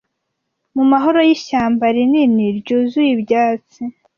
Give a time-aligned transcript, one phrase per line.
[0.75, 3.81] mu mahoro yishyamba rinini ryuzuye ibyatsi